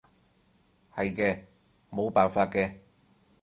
[0.95, 1.43] 係嘅，
[1.91, 2.79] 冇辦法嘅